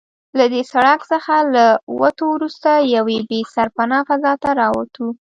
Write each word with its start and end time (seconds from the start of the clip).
له 0.37 0.45
دې 0.53 0.61
سړک 0.71 0.99
څخه 1.11 1.35
له 1.55 1.65
وتو 2.01 2.25
وروسته 2.35 2.69
یوې 2.95 3.17
بې 3.29 3.39
سرپنا 3.53 3.99
فضا 4.09 4.33
ته 4.43 4.49
راووتو. 4.59 5.05